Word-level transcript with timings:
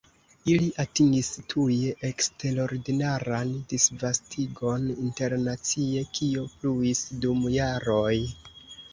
Ili 0.51 0.67
atingis 0.83 1.27
tuje 1.53 1.89
eksterordinaran 2.07 3.51
disvastigon 3.73 4.87
internacie 4.93 6.01
kio 6.15 6.47
pluis 6.55 7.03
dum 7.27 7.45
jaroj. 7.57 8.17